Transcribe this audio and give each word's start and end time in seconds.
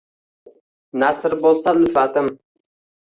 Nasr 1.03 1.35
bo‘lsa, 1.43 1.73
ulfatim… 1.81 2.31